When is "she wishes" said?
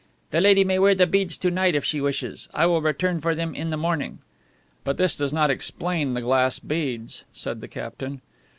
1.85-2.49